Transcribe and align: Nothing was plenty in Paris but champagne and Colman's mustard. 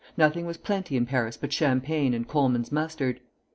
Nothing 0.17 0.47
was 0.47 0.57
plenty 0.57 0.97
in 0.97 1.05
Paris 1.05 1.37
but 1.37 1.53
champagne 1.53 2.15
and 2.15 2.27
Colman's 2.27 2.71
mustard. 2.71 3.19